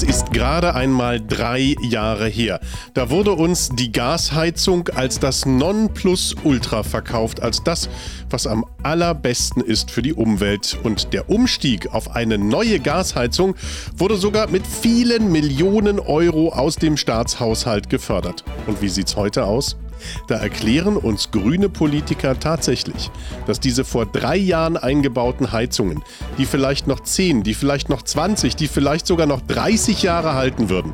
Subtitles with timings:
[0.00, 2.60] Es ist gerade einmal drei Jahre her.
[2.94, 7.90] Da wurde uns die Gasheizung als das Nonplusultra verkauft, als das,
[8.30, 10.78] was am allerbesten ist für die Umwelt.
[10.84, 13.56] Und der Umstieg auf eine neue Gasheizung
[13.94, 18.42] wurde sogar mit vielen Millionen Euro aus dem Staatshaushalt gefördert.
[18.66, 19.76] Und wie sieht's heute aus?
[20.26, 23.10] Da erklären uns grüne Politiker tatsächlich,
[23.46, 26.02] dass diese vor drei Jahren eingebauten Heizungen,
[26.38, 30.68] die vielleicht noch 10, die vielleicht noch 20, die vielleicht sogar noch 30 Jahre halten
[30.68, 30.92] würden,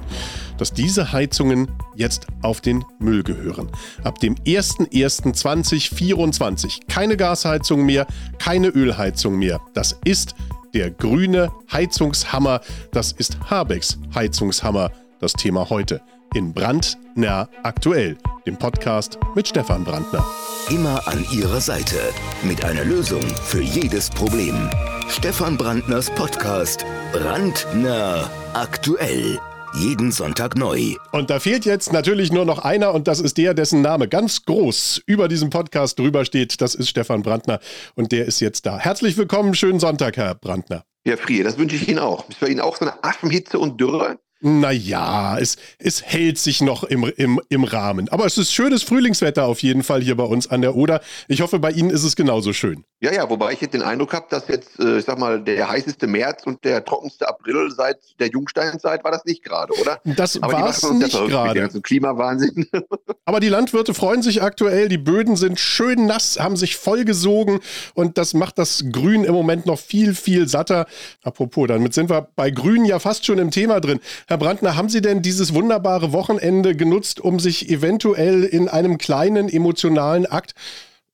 [0.58, 3.70] dass diese Heizungen jetzt auf den Müll gehören.
[4.04, 8.06] Ab dem 01.01.2024 keine Gasheizung mehr,
[8.38, 9.60] keine Ölheizung mehr.
[9.74, 10.34] Das ist
[10.74, 12.60] der grüne Heizungshammer.
[12.92, 14.90] Das ist Habecks Heizungshammer.
[15.18, 16.02] Das Thema heute
[16.36, 20.22] in Brandner aktuell, dem Podcast mit Stefan Brandner.
[20.68, 21.96] Immer an Ihrer Seite
[22.42, 24.68] mit einer Lösung für jedes Problem.
[25.08, 29.40] Stefan Brandners Podcast Brandner aktuell.
[29.78, 30.96] Jeden Sonntag neu.
[31.12, 34.44] Und da fehlt jetzt natürlich nur noch einer und das ist der, dessen Name ganz
[34.44, 36.60] groß über diesem Podcast drüber steht.
[36.60, 37.60] Das ist Stefan Brandner
[37.94, 38.78] und der ist jetzt da.
[38.78, 40.84] Herzlich willkommen, schönen Sonntag, Herr Brandner.
[41.06, 42.28] Ja, Frie, das wünsche ich Ihnen auch.
[42.28, 44.18] Ist bei Ihnen auch so eine Affenhitze und Dürre?
[44.40, 48.08] Naja, es, es hält sich noch im, im, im Rahmen.
[48.10, 51.00] Aber es ist schönes Frühlingswetter auf jeden Fall hier bei uns an der Oder.
[51.26, 52.84] Ich hoffe, bei Ihnen ist es genauso schön.
[53.00, 55.68] Ja, ja, wobei ich jetzt den Eindruck habe, dass jetzt, äh, ich sag mal, der
[55.68, 60.00] heißeste März und der trockenste April seit der Jungsteinzeit war das nicht gerade, oder?
[60.04, 61.62] Das war es nicht gerade.
[61.62, 62.66] Also Klimawahnsinn.
[63.24, 67.60] Aber die Landwirte freuen sich aktuell, die Böden sind schön nass, haben sich vollgesogen
[67.94, 70.86] und das macht das Grün im Moment noch viel, viel satter.
[71.22, 74.00] Apropos, damit sind wir bei Grün ja fast schon im Thema drin.
[74.28, 79.48] Herr Brandner, haben Sie denn dieses wunderbare Wochenende genutzt, um sich eventuell in einem kleinen
[79.48, 80.54] emotionalen Akt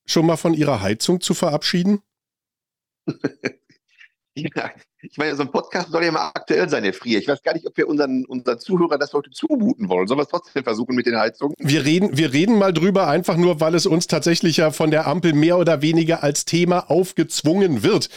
[0.05, 2.01] schon mal von Ihrer Heizung zu verabschieden?
[4.35, 4.71] ja,
[5.03, 7.19] ich meine, so ein Podcast soll ja mal aktuell sein, Herr Frier.
[7.19, 10.07] Ich weiß gar nicht, ob wir unseren, unseren Zuhörern das heute zumuten wollen.
[10.07, 11.55] Sollen wir es trotzdem versuchen mit den Heizungen?
[11.59, 15.07] Wir reden, wir reden mal drüber, einfach nur, weil es uns tatsächlich ja von der
[15.07, 18.09] Ampel mehr oder weniger als Thema aufgezwungen wird.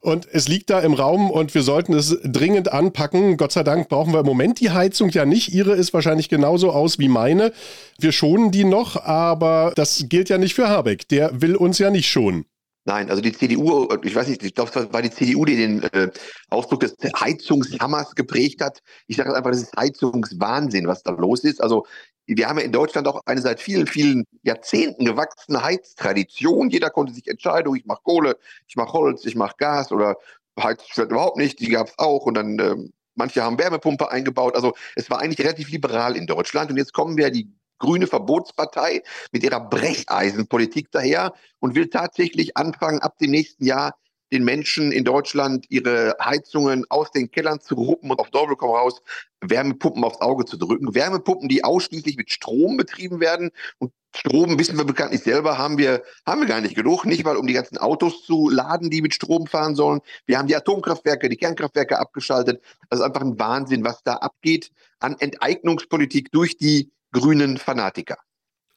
[0.00, 3.36] Und es liegt da im Raum und wir sollten es dringend anpacken.
[3.36, 5.52] Gott sei Dank brauchen wir im Moment die Heizung ja nicht.
[5.52, 7.52] Ihre ist wahrscheinlich genauso aus wie meine.
[7.98, 11.08] Wir schonen die noch, aber das gilt ja nicht für Habeck.
[11.08, 12.44] Der will uns ja nicht schonen.
[12.88, 15.82] Nein, also die CDU, ich weiß nicht, ich glaube, das war die CDU, die den
[15.92, 16.10] äh,
[16.48, 18.80] Ausdruck des Heizungshammers geprägt hat.
[19.08, 21.62] Ich sage einfach, das ist Heizungswahnsinn, was da los ist.
[21.62, 21.84] Also
[22.24, 26.70] wir haben ja in Deutschland auch eine seit vielen, vielen Jahrzehnten gewachsene Heiztradition.
[26.70, 30.16] Jeder konnte sich entscheiden, ich mache Kohle, ich mache Holz, ich mache Gas oder
[30.58, 31.60] Heizschwert überhaupt nicht.
[31.60, 32.74] Die gab es auch und dann äh,
[33.16, 34.54] manche haben Wärmepumpe eingebaut.
[34.56, 39.02] Also es war eigentlich relativ liberal in Deutschland und jetzt kommen wir die grüne Verbotspartei
[39.32, 43.94] mit ihrer Brecheisenpolitik daher und will tatsächlich anfangen, ab dem nächsten Jahr
[44.32, 48.70] den Menschen in Deutschland ihre Heizungen aus den Kellern zu ruppen und auf Teufel komm
[48.70, 49.00] raus
[49.40, 50.94] Wärmepumpen aufs Auge zu drücken.
[50.94, 53.50] Wärmepumpen, die ausschließlich mit Strom betrieben werden.
[53.78, 57.04] Und Strom, wissen wir bekanntlich selber, haben wir, haben wir gar nicht genug.
[57.04, 60.00] Nicht mal, um die ganzen Autos zu laden, die mit Strom fahren sollen.
[60.26, 62.62] Wir haben die Atomkraftwerke, die Kernkraftwerke abgeschaltet.
[62.90, 68.18] Das ist einfach ein Wahnsinn, was da abgeht an Enteignungspolitik durch die grünen Fanatiker.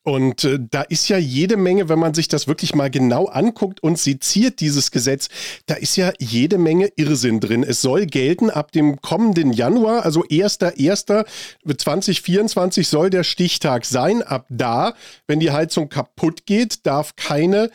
[0.03, 3.83] Und äh, da ist ja jede Menge, wenn man sich das wirklich mal genau anguckt
[3.83, 5.29] und seziert, dieses Gesetz,
[5.67, 7.63] da ist ja jede Menge Irrsinn drin.
[7.63, 14.23] Es soll gelten ab dem kommenden Januar, also 1.1.2024 soll der Stichtag sein.
[14.23, 14.95] Ab da,
[15.27, 17.69] wenn die Heizung kaputt geht, darf keine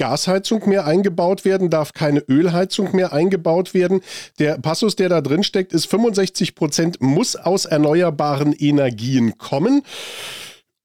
[0.00, 4.00] Gasheizung mehr eingebaut werden, darf keine Ölheizung mehr eingebaut werden.
[4.38, 9.82] Der Passus, der da drin steckt, ist 65 Prozent muss aus erneuerbaren Energien kommen.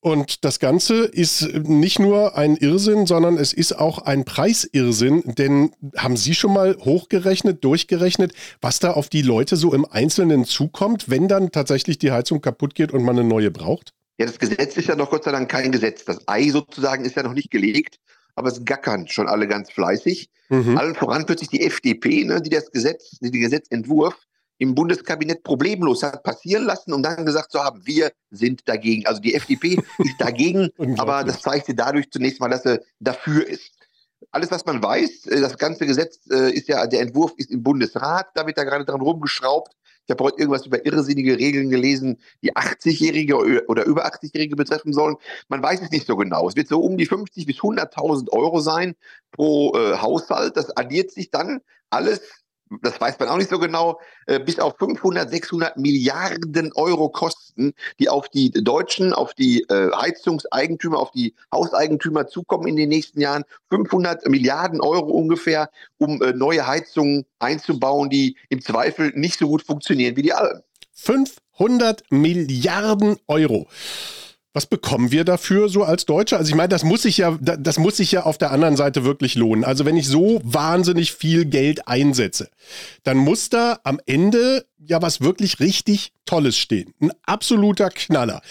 [0.02, 5.24] Und das Ganze ist nicht nur ein Irrsinn, sondern es ist auch ein Preisirrsinn.
[5.38, 10.44] Denn haben Sie schon mal hochgerechnet, durchgerechnet, was da auf die Leute so im Einzelnen
[10.44, 13.94] zukommt, wenn dann tatsächlich die Heizung kaputt geht und man eine neue braucht?
[14.20, 16.04] Ja, das Gesetz ist ja noch Gott sei Dank kein Gesetz.
[16.04, 17.98] Das Ei sozusagen ist ja noch nicht gelegt,
[18.36, 20.30] aber es gackern schon alle ganz fleißig.
[20.50, 20.78] Mhm.
[20.78, 24.16] Allen voran plötzlich die FDP, ne, die das Gesetz, die den Gesetzentwurf
[24.58, 29.06] im Bundeskabinett problemlos hat passieren lassen und dann gesagt zu haben, wir sind dagegen.
[29.06, 33.48] Also die FDP ist dagegen, aber das zeigt sie dadurch zunächst mal, dass sie dafür
[33.48, 33.72] ist.
[34.32, 37.64] Alles, was man weiß, äh, das ganze Gesetz äh, ist ja, der Entwurf ist im
[37.64, 39.76] Bundesrat, da wird da gerade dran rumgeschraubt.
[40.06, 45.16] Ich habe heute irgendwas über irrsinnige Regeln gelesen, die 80-Jährige oder über 80-Jährige betreffen sollen.
[45.48, 46.48] Man weiß es nicht so genau.
[46.48, 48.96] Es wird so um die 50 bis 100.000 Euro sein
[49.32, 50.58] pro äh, Haushalt.
[50.58, 52.45] Das addiert sich dann alles
[52.82, 57.74] das weiß man auch nicht so genau, äh, bis auf 500, 600 Milliarden Euro Kosten,
[58.00, 63.22] die auf die Deutschen, auf die äh, Heizungseigentümer, auf die Hauseigentümer zukommen in den nächsten
[63.22, 63.44] Jahren.
[63.70, 69.62] 500 Milliarden Euro ungefähr, um äh, neue Heizungen einzubauen, die im Zweifel nicht so gut
[69.62, 70.64] funktionieren wie die alten.
[70.94, 73.68] 500 Milliarden Euro.
[74.56, 76.38] Was bekommen wir dafür so als Deutsche?
[76.38, 79.04] Also ich meine, das muss sich ja, das muss sich ja auf der anderen Seite
[79.04, 79.66] wirklich lohnen.
[79.66, 82.50] Also wenn ich so wahnsinnig viel Geld einsetze,
[83.04, 86.94] dann muss da am Ende ja was wirklich richtig Tolles stehen.
[87.02, 88.42] Ein absoluter Knaller.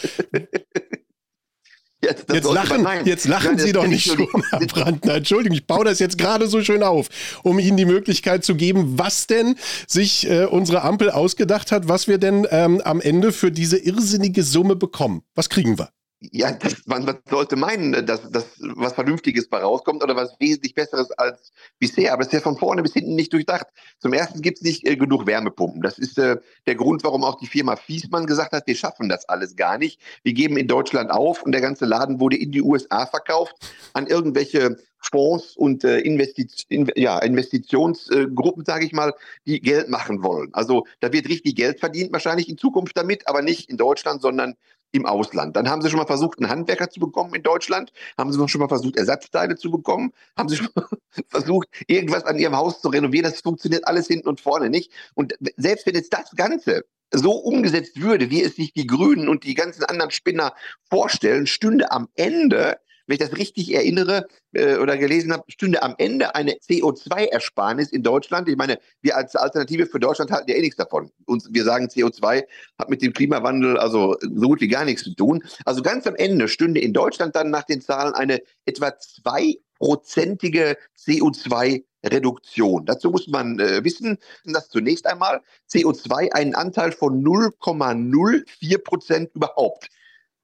[2.05, 5.15] Jetzt, jetzt lachen, jetzt lachen Nein, Sie doch nicht schon, Herr Brandner.
[5.15, 7.09] Entschuldigung, ich baue das jetzt gerade so schön auf,
[7.43, 9.57] um Ihnen die Möglichkeit zu geben, was denn
[9.87, 14.43] sich äh, unsere Ampel ausgedacht hat, was wir denn ähm, am Ende für diese irrsinnige
[14.43, 15.23] Summe bekommen.
[15.35, 15.89] Was kriegen wir?
[16.33, 21.11] Ja, das, man, sollte meinen, dass, dass was Vernünftiges bei rauskommt oder was wesentlich Besseres
[21.13, 22.13] als bisher.
[22.13, 23.67] Aber es ist ja von vorne bis hinten nicht durchdacht.
[23.99, 25.83] Zum Ersten gibt es nicht äh, genug Wärmepumpen.
[25.83, 26.37] Das ist äh,
[26.67, 30.01] der Grund, warum auch die Firma Fiesmann gesagt hat, wir schaffen das alles gar nicht.
[30.23, 33.57] Wir geben in Deutschland auf und der ganze Laden wurde in die USA verkauft
[33.93, 34.77] an irgendwelche
[35.11, 39.15] Fonds und äh, Investiz in, ja, Investitionsgruppen, sage ich mal,
[39.47, 40.49] die Geld machen wollen.
[40.53, 44.55] Also da wird richtig Geld verdient, wahrscheinlich in Zukunft damit, aber nicht in Deutschland, sondern
[44.95, 45.57] im Ausland.
[45.57, 48.61] Dann haben sie schon mal versucht, einen Handwerker zu bekommen in Deutschland, haben sie schon
[48.61, 50.87] mal versucht, Ersatzteile zu bekommen, haben sie schon mal
[51.29, 53.31] versucht, irgendwas an ihrem Haus zu renovieren.
[53.31, 54.93] Das funktioniert alles hinten und vorne nicht.
[55.15, 59.45] Und selbst wenn jetzt das Ganze so umgesetzt würde, wie es sich die Grünen und
[59.45, 60.55] die ganzen anderen Spinner
[60.89, 65.95] vorstellen, stünde am Ende wenn ich das richtig erinnere äh, oder gelesen habe, stünde am
[65.99, 68.49] Ende eine CO2-Ersparnis in Deutschland.
[68.49, 71.11] Ich meine, wir als Alternative für Deutschland halten ja eh nichts davon.
[71.27, 72.45] Und wir sagen, CO2
[72.79, 75.45] hat mit dem Klimawandel also so gut wie gar nichts zu tun.
[75.65, 81.85] Also ganz am Ende stünde in Deutschland dann nach den Zahlen eine etwa zweiprozentige CO2
[82.05, 82.85] Reduktion.
[82.85, 85.41] Dazu muss man äh, wissen, dass zunächst einmal
[85.71, 89.89] CO2 einen Anteil von 0,04 Prozent überhaupt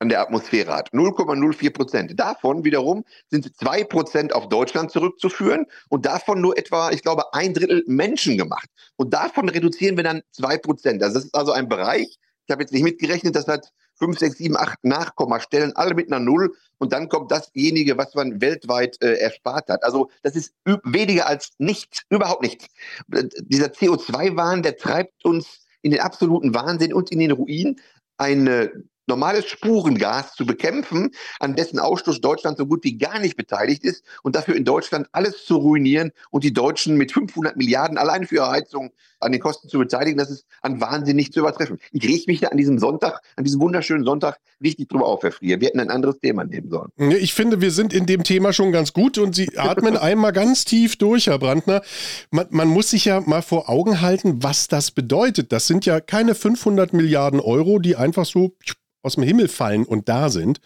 [0.00, 0.90] an der Atmosphäre hat.
[0.92, 2.18] 0,04 Prozent.
[2.18, 7.54] Davon wiederum sind zwei Prozent auf Deutschland zurückzuführen und davon nur etwa, ich glaube, ein
[7.54, 8.68] Drittel Menschen gemacht.
[8.96, 11.02] Und davon reduzieren wir dann zwei Prozent.
[11.02, 13.70] Also das ist also ein Bereich, ich habe jetzt nicht mitgerechnet, das hat
[14.00, 16.54] 5, 6, 7, 8 Nachkommastellen, alle mit einer Null.
[16.78, 19.84] Und dann kommt dasjenige, was man weltweit äh, erspart hat.
[19.84, 22.66] Also das ist weniger als nichts, überhaupt nichts.
[23.06, 27.76] Dieser CO2-Wahn, der treibt uns in den absoluten Wahnsinn und in den Ruin.
[28.16, 28.72] Eine
[29.10, 31.10] normales Spurengas zu bekämpfen,
[31.40, 35.08] an dessen Ausstoß Deutschland so gut wie gar nicht beteiligt ist und dafür in Deutschland
[35.12, 39.40] alles zu ruinieren und die Deutschen mit 500 Milliarden allein für ihre Heizung an den
[39.40, 41.78] Kosten zu beteiligen, das ist an Wahnsinn nicht zu übertreffen.
[41.92, 45.32] Ich rieche mich da an diesem Sonntag, an diesem wunderschönen Sonntag richtig drüber auf, Herr
[45.32, 45.60] Frier.
[45.60, 46.90] Wir hätten ein anderes Thema nehmen sollen.
[46.96, 50.64] Ich finde, wir sind in dem Thema schon ganz gut und Sie atmen einmal ganz
[50.64, 51.82] tief durch, Herr Brandner.
[52.30, 55.52] Man, man muss sich ja mal vor Augen halten, was das bedeutet.
[55.52, 58.54] Das sind ja keine 500 Milliarden Euro, die einfach so
[59.02, 60.60] aus dem Himmel fallen und da sind.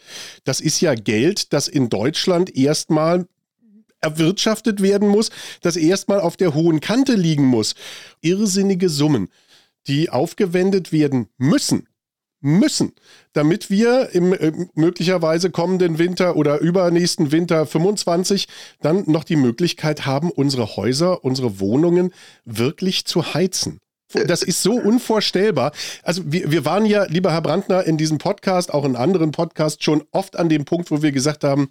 [0.45, 3.27] Das ist ja Geld, das in Deutschland erstmal
[4.01, 5.31] erwirtschaftet werden muss,
[5.63, 7.75] das erstmal auf der hohen Kante liegen muss.
[8.21, 9.29] Irrsinnige Summen,
[9.87, 11.89] die aufgewendet werden müssen,
[12.41, 12.93] müssen,
[13.33, 18.47] damit wir im äh, möglicherweise kommenden Winter oder übernächsten Winter 25
[18.83, 22.13] dann noch die Möglichkeit haben, unsere Häuser, unsere Wohnungen
[22.45, 23.81] wirklich zu heizen.
[24.27, 25.73] Das ist so unvorstellbar.
[26.03, 29.83] Also wir, wir waren ja, lieber Herr Brandner, in diesem Podcast, auch in anderen Podcasts
[29.83, 31.71] schon oft an dem Punkt, wo wir gesagt haben,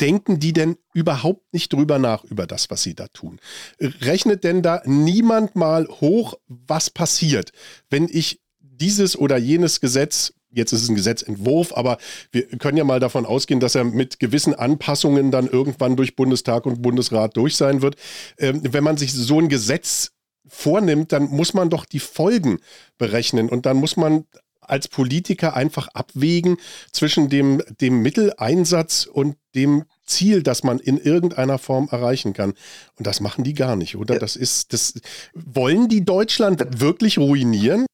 [0.00, 3.40] denken die denn überhaupt nicht drüber nach, über das, was sie da tun?
[3.80, 7.52] Rechnet denn da niemand mal hoch, was passiert,
[7.90, 11.98] wenn ich dieses oder jenes Gesetz Jetzt ist es ein Gesetzentwurf, aber
[12.30, 16.64] wir können ja mal davon ausgehen, dass er mit gewissen Anpassungen dann irgendwann durch Bundestag
[16.64, 17.96] und Bundesrat durch sein wird.
[18.38, 20.12] Ähm, wenn man sich so ein Gesetz
[20.46, 22.58] vornimmt, dann muss man doch die Folgen
[22.98, 24.24] berechnen und dann muss man
[24.60, 26.56] als Politiker einfach abwägen
[26.90, 32.54] zwischen dem, dem Mitteleinsatz und dem Ziel, das man in irgendeiner Form erreichen kann.
[32.96, 34.18] Und das machen die gar nicht, oder?
[34.18, 34.94] Das ist, das
[35.34, 37.86] wollen die Deutschland wirklich ruinieren?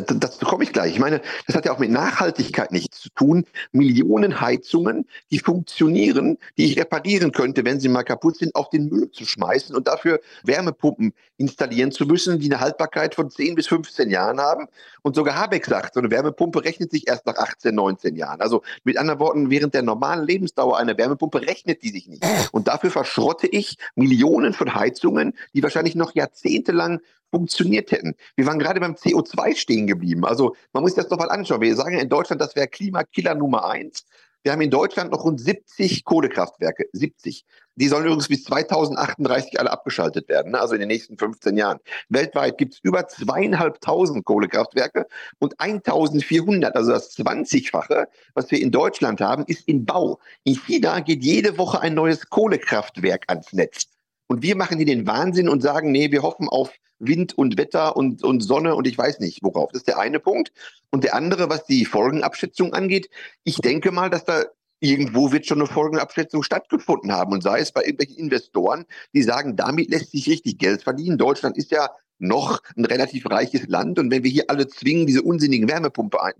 [0.00, 0.92] Dazu komme ich gleich.
[0.92, 3.44] Ich meine, das hat ja auch mit Nachhaltigkeit nichts zu tun.
[3.72, 8.88] Millionen Heizungen, die funktionieren, die ich reparieren könnte, wenn sie mal kaputt sind, auf den
[8.88, 13.66] Müll zu schmeißen und dafür Wärmepumpen installieren zu müssen, die eine Haltbarkeit von 10 bis
[13.66, 14.66] 15 Jahren haben.
[15.02, 18.40] Und sogar Habeck sagt, so eine Wärmepumpe rechnet sich erst nach 18, 19 Jahren.
[18.40, 22.24] Also mit anderen Worten, während der normalen Lebensdauer einer Wärmepumpe rechnet die sich nicht.
[22.52, 27.00] Und dafür verschrotte ich Millionen von Heizungen, die wahrscheinlich noch jahrzehntelang
[27.36, 28.14] funktioniert hätten.
[28.34, 30.24] Wir waren gerade beim CO2 stehen geblieben.
[30.24, 31.60] Also man muss sich das doch mal anschauen.
[31.60, 34.06] Wir sagen ja in Deutschland, das wäre Klimakiller Nummer eins.
[34.42, 36.86] Wir haben in Deutschland noch rund 70 Kohlekraftwerke.
[36.92, 37.44] 70.
[37.74, 40.60] Die sollen übrigens bis 2038 alle abgeschaltet werden, ne?
[40.60, 41.78] also in den nächsten 15 Jahren.
[42.08, 45.06] Weltweit gibt es über zweieinhalbtausend Kohlekraftwerke
[45.40, 50.20] und 1400, also das 20-fache, was wir in Deutschland haben, ist in Bau.
[50.44, 53.88] In China geht jede Woche ein neues Kohlekraftwerk ans Netz.
[54.28, 57.96] Und wir machen hier den Wahnsinn und sagen, nee, wir hoffen auf Wind und Wetter
[57.96, 59.70] und, und Sonne und ich weiß nicht worauf.
[59.72, 60.52] Das ist der eine Punkt.
[60.90, 63.10] Und der andere, was die Folgenabschätzung angeht,
[63.44, 64.44] ich denke mal, dass da
[64.80, 68.84] irgendwo wird schon eine Folgenabschätzung stattgefunden haben und sei es bei irgendwelchen Investoren,
[69.14, 71.18] die sagen, damit lässt sich richtig Geld verdienen.
[71.18, 73.98] Deutschland ist ja noch ein relativ reiches Land.
[73.98, 76.34] Und wenn wir hier alle zwingen, diese unsinnigen Wärmepumpen ein,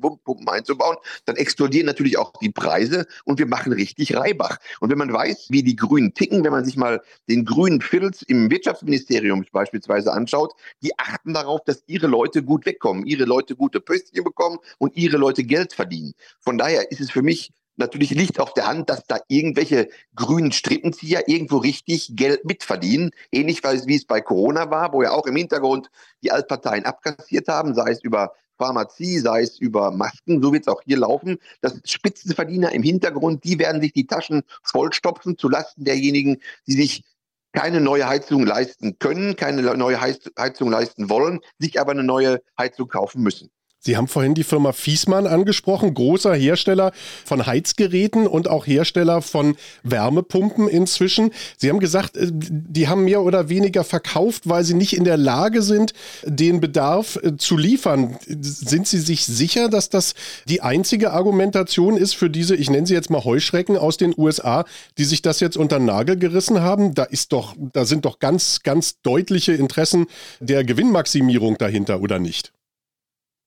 [0.49, 4.59] einzubauen, dann explodieren natürlich auch die Preise und wir machen richtig Reibach.
[4.80, 8.23] Und wenn man weiß, wie die Grünen ticken, wenn man sich mal den grünen Filz
[8.23, 10.52] im Wirtschaftsministerium beispielsweise anschaut,
[10.83, 15.16] die achten darauf, dass ihre Leute gut wegkommen, ihre Leute gute Pöstchen bekommen und ihre
[15.16, 16.14] Leute Geld verdienen.
[16.40, 20.52] Von daher ist es für mich natürlich liegt auf der Hand, dass da irgendwelche grünen
[20.52, 23.11] Strippenzieher irgendwo richtig Geld mitverdienen.
[23.33, 25.90] Ähnlich wie es bei Corona war, wo ja auch im Hintergrund
[26.23, 30.68] die Altparteien abkassiert haben, sei es über Pharmazie, sei es über Masken, so wird es
[30.68, 31.38] auch hier laufen.
[31.61, 37.04] Das Spitzenverdiener im Hintergrund, die werden sich die Taschen vollstopfen zulasten derjenigen, die sich
[37.52, 42.88] keine neue Heizung leisten können, keine neue Heizung leisten wollen, sich aber eine neue Heizung
[42.88, 43.50] kaufen müssen.
[43.87, 46.90] Sie haben vorhin die Firma Fiesmann angesprochen, großer Hersteller
[47.25, 51.31] von Heizgeräten und auch Hersteller von Wärmepumpen inzwischen.
[51.57, 55.16] Sie haben gesagt, äh, die haben mehr oder weniger verkauft, weil sie nicht in der
[55.16, 55.93] Lage sind,
[56.25, 58.19] den Bedarf äh, zu liefern.
[58.26, 60.14] Sind Sie sich sicher, dass das
[60.49, 64.64] die einzige Argumentation ist für diese, ich nenne sie jetzt mal Heuschrecken aus den USA,
[64.99, 66.95] die sich das jetzt unter den Nagel gerissen haben?
[66.95, 70.07] Da ist doch, da sind doch ganz, ganz deutliche Interessen
[70.40, 72.56] der Gewinnmaximierung dahinter, oder nicht?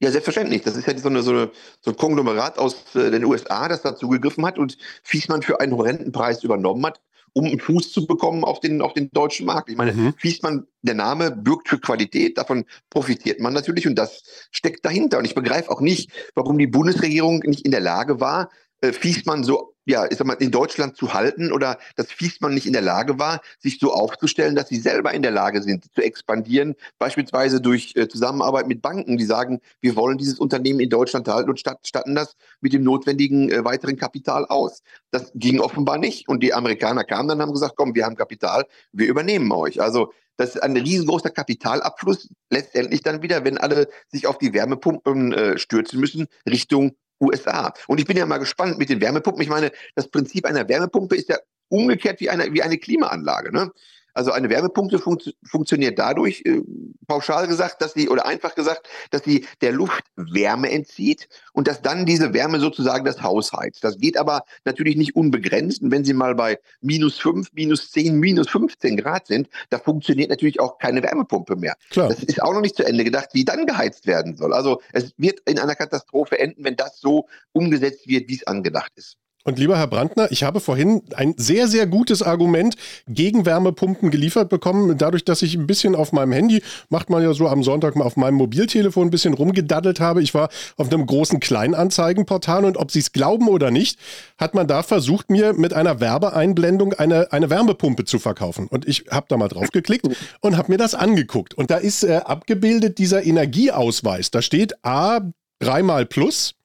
[0.01, 0.62] Ja, selbstverständlich.
[0.62, 1.51] Das ist ja so, eine, so, eine,
[1.82, 5.75] so ein Konglomerat aus äh, den USA, das da zugegriffen hat und Fiesmann für einen
[5.75, 7.01] horrenden Preis übernommen hat,
[7.34, 9.70] um einen Fuß zu bekommen auf den, auf den deutschen Markt.
[9.70, 10.13] Ich meine, mhm.
[10.18, 15.18] Fiesmann, der Name birgt für Qualität, davon profitiert man natürlich und das steckt dahinter.
[15.18, 18.50] Und ich begreife auch nicht, warum die Bundesregierung nicht in der Lage war,
[18.82, 22.67] äh, Fiesmann so ja, ich sag mal, in Deutschland zu halten oder dass Fiesmann nicht
[22.67, 26.01] in der Lage war, sich so aufzustellen, dass sie selber in der Lage sind, zu
[26.01, 31.27] expandieren, beispielsweise durch äh, Zusammenarbeit mit Banken, die sagen, wir wollen dieses Unternehmen in Deutschland
[31.27, 34.84] halten und statt, statten das mit dem notwendigen äh, weiteren Kapital aus.
[35.10, 38.15] Das ging offenbar nicht und die Amerikaner kamen dann und haben gesagt, komm, wir haben
[38.15, 39.81] Kapital, wir übernehmen euch.
[39.81, 45.34] Also das ist ein riesengroßer Kapitalabfluss, letztendlich dann wieder, wenn alle sich auf die Wärmepumpen
[45.34, 47.74] äh, stürzen müssen, Richtung USA.
[47.88, 49.42] Und ich bin ja mal gespannt mit den Wärmepumpen.
[49.42, 51.38] Ich meine, das Prinzip einer Wärmepumpe ist ja
[51.70, 53.54] umgekehrt wie eine, wie eine Klimaanlage.
[53.54, 53.72] Ne?
[54.20, 56.62] Also eine Wärmepumpe fun funktioniert dadurch, äh,
[57.08, 61.82] pauschal gesagt, dass sie, oder einfach gesagt, dass sie der Luft Wärme entzieht und dass
[61.82, 63.82] dann diese Wärme sozusagen das Haus heizt.
[63.82, 65.82] Das geht aber natürlich nicht unbegrenzt.
[65.82, 70.30] Und wenn sie mal bei minus 5, minus 10, minus 15 Grad sind, da funktioniert
[70.30, 71.76] natürlich auch keine Wärmepumpe mehr.
[71.90, 72.10] Klar.
[72.10, 74.52] Das ist auch noch nicht zu Ende gedacht, wie dann geheizt werden soll.
[74.52, 78.92] Also es wird in einer Katastrophe enden, wenn das so umgesetzt wird, wie es angedacht
[78.98, 79.16] ist.
[79.46, 82.75] Und lieber Herr Brandner, ich habe vorhin ein sehr, sehr gutes Argument
[83.08, 84.98] gegen Wärmepumpen geliefert bekommen.
[84.98, 88.03] Dadurch, dass ich ein bisschen auf meinem Handy, macht man ja so am Sonntag mal
[88.03, 90.22] auf meinem Mobiltelefon ein bisschen rumgedaddelt habe.
[90.22, 93.98] Ich war auf einem großen Kleinanzeigenportal und ob Sie es glauben oder nicht,
[94.38, 98.67] hat man da versucht, mir mit einer Werbeeinblendung eine, eine Wärmepumpe zu verkaufen.
[98.67, 100.10] Und ich habe da mal drauf geklickt
[100.41, 101.53] und habe mir das angeguckt.
[101.53, 104.31] Und da ist äh, abgebildet dieser Energieausweis.
[104.31, 105.22] Da steht A
[105.60, 106.55] dreimal plus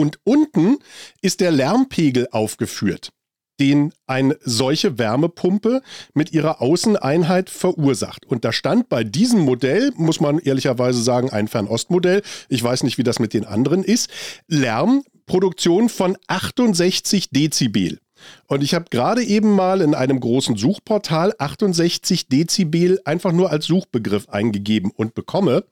[0.00, 0.78] und unten
[1.20, 3.12] ist der Lärmpegel aufgeführt,
[3.60, 5.82] den eine solche Wärmepumpe
[6.14, 8.24] mit ihrer Außeneinheit verursacht.
[8.24, 12.96] Und da stand bei diesem Modell, muss man ehrlicherweise sagen, ein Fernostmodell, ich weiß nicht,
[12.96, 14.08] wie das mit den anderen ist,
[14.48, 17.98] Lärmproduktion von 68 Dezibel.
[18.46, 23.66] Und ich habe gerade eben mal in einem großen Suchportal 68 Dezibel einfach nur als
[23.66, 25.64] Suchbegriff eingegeben und bekomme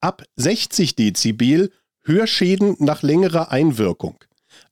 [0.00, 1.72] ab 60 Dezibel
[2.04, 4.18] Hörschäden nach längerer Einwirkung.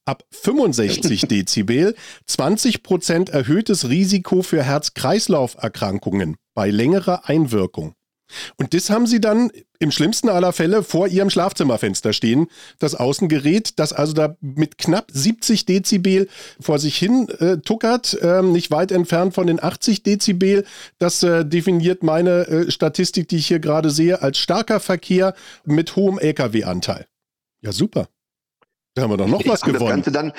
[0.04, 1.94] Ab 65 Dezibel
[2.28, 7.94] 20% erhöhtes Risiko für Herz-Kreislauf-Erkrankungen bei längerer Einwirkung.
[8.56, 12.46] Und das haben sie dann im schlimmsten aller Fälle vor ihrem Schlafzimmerfenster stehen,
[12.78, 16.28] das Außengerät, das also da mit knapp 70 Dezibel
[16.60, 20.64] vor sich hin äh, tuckert, äh, nicht weit entfernt von den 80 Dezibel.
[20.98, 25.34] Das äh, definiert meine äh, Statistik, die ich hier gerade sehe, als starker Verkehr
[25.64, 27.06] mit hohem Lkw-Anteil.
[27.62, 28.09] Ja, super.
[28.95, 29.81] Da haben wir doch noch was gewonnen.
[29.81, 30.33] Das Ganze dann,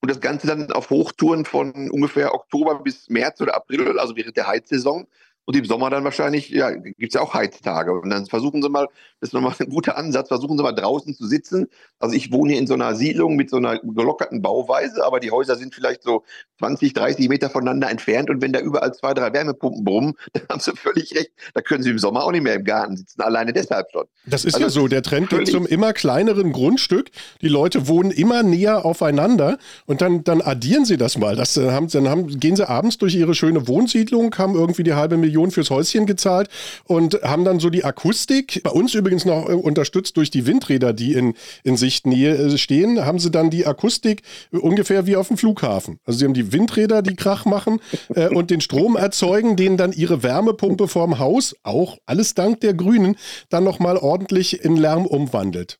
[0.00, 4.36] und das Ganze dann auf Hochtouren von ungefähr Oktober bis März oder April, also während
[4.36, 5.06] der Heizsaison.
[5.46, 7.92] Und im Sommer dann wahrscheinlich, ja, gibt es ja auch Heiztage.
[7.92, 8.88] Und dann versuchen sie mal,
[9.20, 11.68] das ist nochmal ein guter Ansatz, versuchen sie mal draußen zu sitzen.
[12.00, 15.30] Also ich wohne hier in so einer Siedlung mit so einer gelockerten Bauweise, aber die
[15.30, 16.24] Häuser sind vielleicht so
[16.58, 18.28] 20, 30 Meter voneinander entfernt.
[18.28, 21.30] Und wenn da überall zwei, drei Wärmepumpen brummen, dann haben sie völlig recht.
[21.54, 24.06] Da können sie im Sommer auch nicht mehr im Garten sitzen, alleine deshalb schon.
[24.26, 27.10] Das ist also ja so, der Trend geht zum immer kleineren Grundstück.
[27.40, 31.36] Die Leute wohnen immer näher aufeinander und dann, dann addieren sie das mal.
[31.36, 34.94] Das, äh, haben, dann haben, gehen sie abends durch ihre schöne Wohnsiedlung, haben irgendwie die
[34.94, 36.48] halbe Million Millionen fürs Häuschen gezahlt
[36.84, 40.94] und haben dann so die Akustik, bei uns übrigens noch äh, unterstützt durch die Windräder,
[40.94, 45.36] die in, in Sichtnähe äh, stehen, haben sie dann die Akustik ungefähr wie auf dem
[45.36, 46.00] Flughafen.
[46.04, 47.80] Also sie haben die Windräder, die Krach machen
[48.14, 52.72] äh, und den Strom erzeugen, den dann ihre Wärmepumpe vorm Haus, auch alles dank der
[52.72, 53.16] Grünen,
[53.50, 55.78] dann nochmal ordentlich in Lärm umwandelt.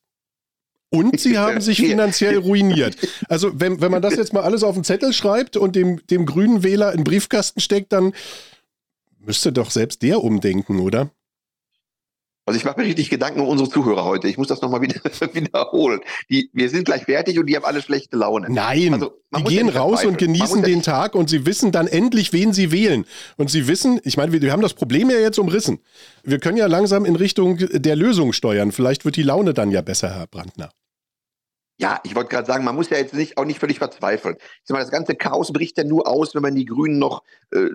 [0.91, 2.97] Und sie haben sich finanziell ruiniert.
[3.29, 6.27] Also, wenn, wenn man das jetzt mal alles auf den Zettel schreibt und dem, dem
[6.27, 8.13] grünen Wähler in den Briefkasten steckt, dann
[9.27, 11.11] müsste doch selbst der umdenken, oder?
[12.49, 14.29] Also ich mache mir richtig Gedanken um unsere Zuhörer heute.
[14.29, 15.01] Ich muss das nochmal wieder,
[15.35, 16.01] wiederholen.
[16.31, 18.47] Die, wir sind gleich fertig und die haben alle schlechte Laune.
[18.49, 22.33] Nein, also, die gehen ja raus und genießen den Tag und sie wissen dann endlich,
[22.33, 23.05] wen sie wählen.
[23.37, 25.81] Und sie wissen, ich meine, wir, wir haben das Problem ja jetzt umrissen.
[26.23, 28.71] Wir können ja langsam in Richtung der Lösung steuern.
[28.71, 30.71] Vielleicht wird die Laune dann ja besser, Herr Brandner.
[31.79, 34.37] Ja, ich wollte gerade sagen, man muss ja jetzt nicht, auch nicht völlig verzweifeln.
[34.39, 37.25] Ich sag mal, das ganze Chaos bricht ja nur aus, wenn man die Grünen noch
[37.51, 37.71] äh,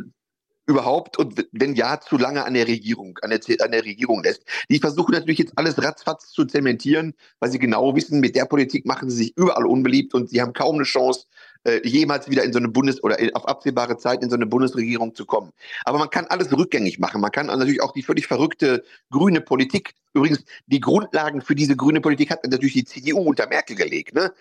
[0.67, 4.43] überhaupt und wenn ja, zu lange an der Regierung, an der, an der Regierung lässt.
[4.69, 8.85] Die versuchen natürlich jetzt alles ratzfatz zu zementieren, weil sie genau wissen, mit der Politik
[8.85, 11.25] machen sie sich überall unbeliebt und sie haben kaum eine Chance,
[11.63, 15.13] äh, jemals wieder in so eine Bundes- oder auf absehbare Zeit in so eine Bundesregierung
[15.15, 15.51] zu kommen.
[15.85, 17.21] Aber man kann alles rückgängig machen.
[17.21, 22.01] Man kann natürlich auch die völlig verrückte grüne Politik, übrigens die Grundlagen für diese grüne
[22.01, 24.15] Politik hat natürlich die CDU unter Merkel gelegt.
[24.15, 24.31] Ne?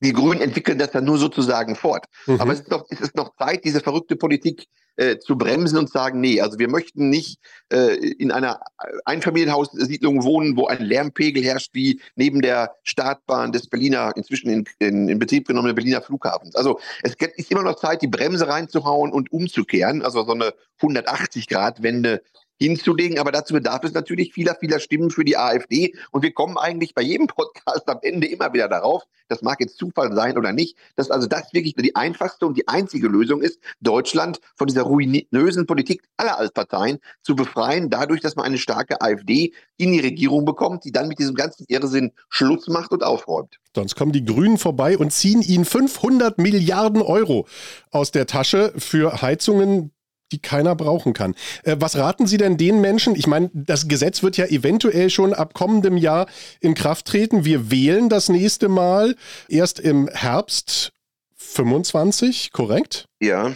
[0.00, 2.06] Die Grünen entwickeln das dann nur sozusagen fort.
[2.26, 2.40] Mhm.
[2.40, 4.66] Aber es ist, noch, es ist noch Zeit, diese verrückte Politik
[4.96, 7.38] äh, zu bremsen und sagen, nee, also wir möchten nicht
[7.72, 8.60] äh, in einer
[9.04, 15.08] Einfamilienhaussiedlung wohnen, wo ein Lärmpegel herrscht wie neben der Startbahn des Berliner, inzwischen in, in,
[15.08, 16.54] in Betrieb genommenen Berliner Flughafens.
[16.54, 22.22] Also es ist immer noch Zeit, die Bremse reinzuhauen und umzukehren, also so eine 180-Grad-Wende
[22.60, 23.18] hinzulegen.
[23.18, 25.94] Aber dazu bedarf es natürlich vieler, vieler Stimmen für die AfD.
[26.10, 29.78] Und wir kommen eigentlich bei jedem Podcast am Ende immer wieder darauf, das mag jetzt
[29.78, 33.60] Zufall sein oder nicht, dass also das wirklich die einfachste und die einzige Lösung ist,
[33.80, 39.52] Deutschland von dieser ruinösen Politik aller Altparteien zu befreien, dadurch, dass man eine starke AfD
[39.76, 43.60] in die Regierung bekommt, die dann mit diesem ganzen Irrsinn Schluss macht und aufräumt.
[43.74, 47.46] Sonst kommen die Grünen vorbei und ziehen ihnen 500 Milliarden Euro
[47.92, 49.92] aus der Tasche für Heizungen,
[50.32, 51.34] die keiner brauchen kann.
[51.64, 53.16] Äh, was raten Sie denn den Menschen?
[53.16, 56.26] Ich meine, das Gesetz wird ja eventuell schon ab kommendem Jahr
[56.60, 57.44] in Kraft treten.
[57.44, 59.16] Wir wählen das nächste Mal
[59.48, 60.92] erst im Herbst
[61.42, 63.06] 25, korrekt?
[63.18, 63.52] Ja.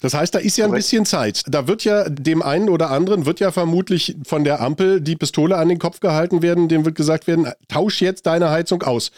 [0.00, 1.42] Das heißt, da ist ja ein bisschen Zeit.
[1.46, 5.56] Da wird ja dem einen oder anderen wird ja vermutlich von der Ampel die Pistole
[5.56, 9.12] an den Kopf gehalten werden, dem wird gesagt werden, tausch jetzt deine Heizung aus.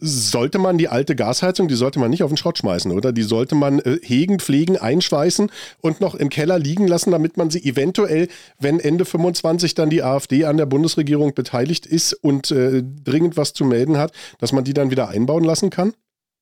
[0.00, 3.12] Sollte man die alte Gasheizung, die sollte man nicht auf den Schrott schmeißen, oder?
[3.12, 5.50] Die sollte man äh, hegen, pflegen, einschweißen
[5.82, 8.28] und noch im Keller liegen lassen, damit man sie eventuell,
[8.58, 13.52] wenn Ende 25 dann die AfD an der Bundesregierung beteiligt ist und äh, dringend was
[13.52, 15.92] zu melden hat, dass man die dann wieder einbauen lassen kann?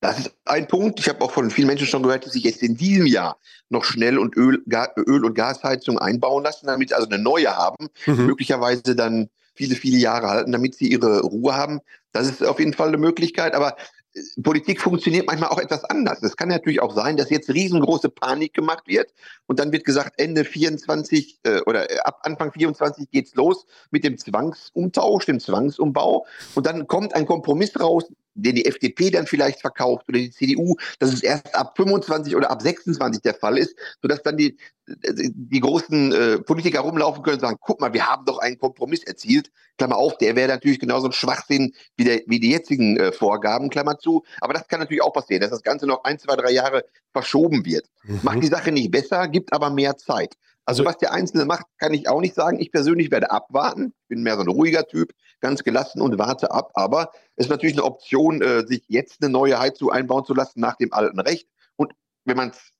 [0.00, 1.00] Das ist ein Punkt.
[1.00, 3.38] Ich habe auch von vielen Menschen schon gehört, die sich jetzt in diesem Jahr
[3.70, 4.62] noch schnell und Öl,
[4.96, 8.26] Öl und Gasheizung einbauen lassen, damit sie also eine neue haben, mhm.
[8.26, 11.80] möglicherweise dann viele, viele Jahre halten, damit sie ihre Ruhe haben.
[12.12, 13.54] Das ist auf jeden Fall eine Möglichkeit.
[13.54, 13.76] Aber
[14.14, 16.22] äh, Politik funktioniert manchmal auch etwas anders.
[16.22, 19.12] Es kann natürlich auch sein, dass jetzt riesengroße Panik gemacht wird
[19.46, 24.04] und dann wird gesagt, Ende 24 äh, oder äh, ab Anfang 24 geht's los mit
[24.04, 28.04] dem Zwangsumtausch, dem Zwangsumbau und dann kommt ein Kompromiss raus,
[28.36, 32.50] den die FDP dann vielleicht verkauft oder die CDU, dass es erst ab 25 oder
[32.50, 37.40] ab 26 der Fall ist, sodass dann die, die großen äh, Politiker rumlaufen können und
[37.40, 41.06] sagen, guck mal, wir haben doch einen Kompromiss erzielt, Klammer auf, der wäre natürlich genauso
[41.06, 45.02] ein Schwachsinn wie, der, wie die jetzigen äh, Vorgaben, Klammer zu, aber das kann natürlich
[45.02, 47.86] auch passieren, dass das Ganze noch ein, zwei, drei Jahre verschoben wird.
[48.04, 48.20] Mhm.
[48.22, 50.34] Macht die Sache nicht besser, gibt aber mehr Zeit.
[50.66, 52.58] Also was der Einzelne macht, kann ich auch nicht sagen.
[52.60, 53.94] Ich persönlich werde abwarten.
[54.02, 56.72] Ich bin mehr so ein ruhiger Typ, ganz gelassen und warte ab.
[56.74, 60.60] Aber es ist natürlich eine Option, äh, sich jetzt eine neue Heizung einbauen zu lassen
[60.60, 61.48] nach dem alten Recht.
[61.76, 61.92] Und
[62.24, 62.72] wenn man es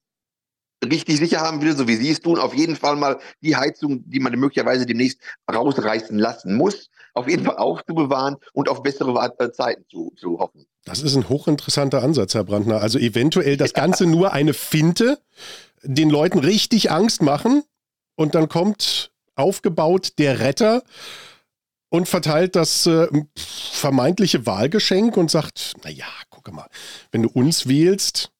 [0.84, 4.02] richtig sicher haben will, so wie Sie es tun, auf jeden Fall mal die Heizung,
[4.10, 5.20] die man möglicherweise demnächst
[5.52, 10.66] rausreißen lassen muss, auf jeden Fall aufzubewahren und auf bessere äh, Zeiten zu, zu hoffen.
[10.84, 12.80] Das ist ein hochinteressanter Ansatz, Herr Brandner.
[12.80, 15.18] Also eventuell das Ganze nur eine Finte,
[15.82, 17.62] den Leuten richtig Angst machen,
[18.16, 20.82] und dann kommt aufgebaut der Retter
[21.88, 26.68] und verteilt das äh, vermeintliche Wahlgeschenk und sagt, naja, guck mal,
[27.12, 28.30] wenn du uns wählst,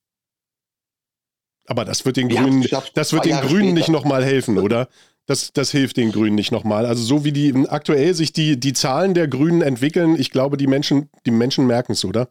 [1.67, 4.89] aber das wird den Grünen, das wird den Grünen nicht nochmal helfen, oder?
[5.27, 6.87] Das, das hilft den Grünen nicht nochmal.
[6.87, 10.69] Also so wie die aktuell sich die, die Zahlen der Grünen entwickeln, ich glaube, die
[10.69, 12.29] Menschen, die Menschen merken es, oder?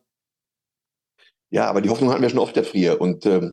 [1.50, 3.02] Ja, aber die Hoffnung hatten wir schon oft der Frier.
[3.02, 3.52] Und ähm,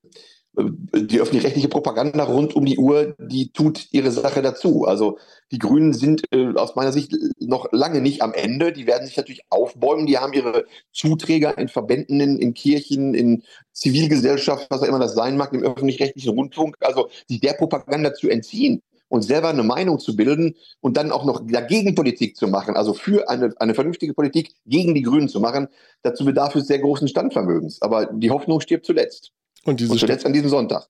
[0.54, 4.84] die öffentlich-rechtliche Propaganda rund um die Uhr, die tut ihre Sache dazu.
[4.84, 5.18] Also
[5.50, 8.72] die Grünen sind äh, aus meiner Sicht noch lange nicht am Ende.
[8.72, 10.06] Die werden sich natürlich aufbäumen.
[10.06, 15.14] Die haben ihre Zuträger in Verbänden, in, in Kirchen, in Zivilgesellschaft, was auch immer das
[15.14, 16.76] sein mag, im öffentlich-rechtlichen Rundfunk.
[16.80, 21.24] Also sich der Propaganda zu entziehen und selber eine Meinung zu bilden und dann auch
[21.24, 25.40] noch dagegen Politik zu machen, also für eine, eine vernünftige Politik gegen die Grünen zu
[25.40, 25.68] machen,
[26.02, 27.80] dazu bedarf es sehr großen Standvermögens.
[27.80, 29.32] Aber die Hoffnung stirbt zuletzt.
[29.64, 30.88] Und, und zuletzt an diesem Sonntag.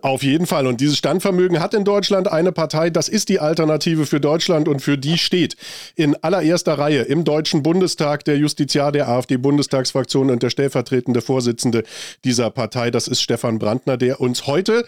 [0.00, 0.66] Auf jeden Fall.
[0.66, 4.80] Und dieses Standvermögen hat in Deutschland eine Partei, das ist die Alternative für Deutschland und
[4.80, 5.56] für die steht
[5.96, 11.82] in allererster Reihe im Deutschen Bundestag der Justiziar der AfD-Bundestagsfraktion und der stellvertretende Vorsitzende
[12.24, 14.84] dieser Partei, das ist Stefan Brandner, der uns heute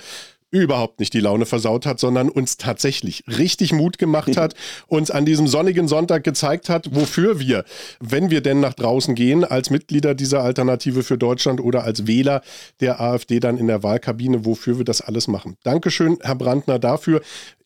[0.50, 4.54] überhaupt nicht die Laune versaut hat, sondern uns tatsächlich richtig Mut gemacht hat,
[4.86, 7.64] uns an diesem sonnigen Sonntag gezeigt hat, wofür wir,
[8.00, 12.42] wenn wir denn nach draußen gehen, als Mitglieder dieser Alternative für Deutschland oder als Wähler
[12.80, 15.56] der AfD dann in der Wahlkabine, wofür wir das alles machen.
[15.62, 17.20] Dankeschön, Herr Brandner, dafür.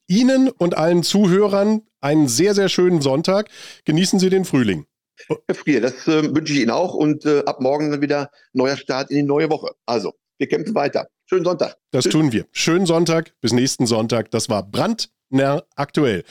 [0.09, 3.49] Ihnen und allen Zuhörern einen sehr, sehr schönen Sonntag.
[3.85, 4.87] Genießen Sie den Frühling.
[5.29, 8.77] Herr Frier, das äh, wünsche ich Ihnen auch und äh, ab morgen dann wieder neuer
[8.77, 9.73] Start in die neue Woche.
[9.87, 11.07] Also, wir kämpfen weiter.
[11.27, 11.77] Schönen Sonntag.
[11.93, 12.13] Das Tschüss.
[12.13, 12.47] tun wir.
[12.51, 13.33] Schönen Sonntag.
[13.41, 14.33] Bis nächsten Sonntag.
[14.33, 16.25] Das war Brandner aktuell.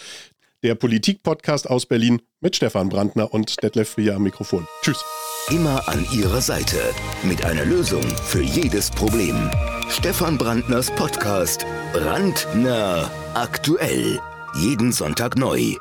[0.64, 4.68] Der Politik-Podcast aus Berlin mit Stefan Brandner und Detlef Frier am Mikrofon.
[4.82, 5.04] Tschüss.
[5.50, 6.78] Immer an Ihrer Seite
[7.24, 9.50] mit einer Lösung für jedes Problem.
[9.90, 14.20] Stefan Brandners Podcast Brandner aktuell.
[14.56, 15.76] Jeden Sonntag neu.